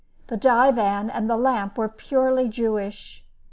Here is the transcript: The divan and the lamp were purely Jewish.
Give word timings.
The 0.29 0.35
divan 0.35 1.11
and 1.11 1.29
the 1.29 1.37
lamp 1.37 1.77
were 1.77 1.87
purely 1.87 2.47
Jewish. 2.49 3.23